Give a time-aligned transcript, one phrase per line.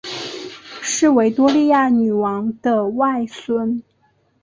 [0.81, 3.83] 是维多利亚女王的外孙。